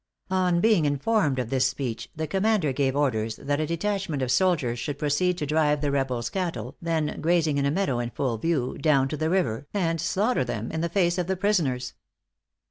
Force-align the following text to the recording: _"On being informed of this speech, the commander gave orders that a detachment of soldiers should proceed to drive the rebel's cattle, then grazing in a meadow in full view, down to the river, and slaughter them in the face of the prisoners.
_"On 0.35 0.61
being 0.61 0.85
informed 0.85 1.37
of 1.37 1.51
this 1.51 1.67
speech, 1.67 2.09
the 2.15 2.25
commander 2.25 2.73
gave 2.73 2.95
orders 2.95 3.35
that 3.35 3.59
a 3.59 3.67
detachment 3.67 4.23
of 4.23 4.31
soldiers 4.31 4.79
should 4.79 4.97
proceed 4.97 5.37
to 5.37 5.45
drive 5.45 5.81
the 5.81 5.91
rebel's 5.91 6.31
cattle, 6.31 6.75
then 6.81 7.21
grazing 7.21 7.59
in 7.59 7.67
a 7.67 7.69
meadow 7.71 7.99
in 7.99 8.09
full 8.09 8.39
view, 8.39 8.79
down 8.79 9.07
to 9.09 9.15
the 9.15 9.29
river, 9.29 9.67
and 9.75 10.01
slaughter 10.01 10.43
them 10.43 10.71
in 10.71 10.81
the 10.81 10.89
face 10.89 11.19
of 11.19 11.27
the 11.27 11.37
prisoners. 11.37 11.93